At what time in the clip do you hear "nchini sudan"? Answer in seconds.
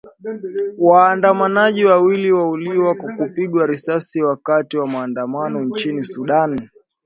5.61-6.69